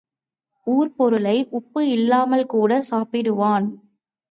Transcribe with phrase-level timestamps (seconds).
[0.67, 3.67] ஊர்ப் பொருளை உப்பு இல்லாமல் கூடச் சாப்பிடுவான்.